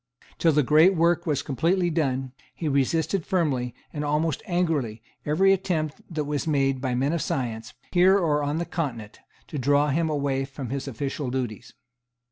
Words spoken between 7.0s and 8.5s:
of science, here or